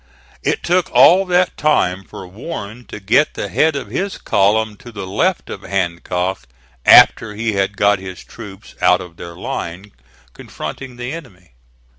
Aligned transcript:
It 0.41 0.63
took 0.63 0.89
all 0.93 1.27
that 1.27 1.55
time 1.57 2.03
for 2.03 2.25
Warren 2.27 2.85
to 2.85 2.99
get 2.99 3.35
the 3.35 3.49
head 3.49 3.75
of 3.75 3.89
his 3.91 4.17
column 4.17 4.75
to 4.77 4.91
the 4.91 5.05
left 5.05 5.47
of 5.51 5.61
Hancock 5.61 6.47
after 6.87 7.35
he 7.35 7.53
had 7.53 7.77
got 7.77 7.99
his 7.99 8.23
troops 8.23 8.73
out 8.81 8.99
of 8.99 9.17
their 9.17 9.35
line 9.35 9.91
confronting 10.33 10.95
the 10.95 11.13
enemy. 11.13 11.51